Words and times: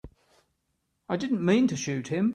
I 1.09 1.15
didn't 1.15 1.45
mean 1.45 1.67
to 1.67 1.75
shoot 1.77 2.07
him. 2.07 2.29